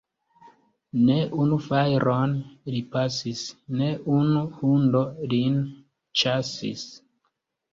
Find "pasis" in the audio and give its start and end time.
2.95-3.43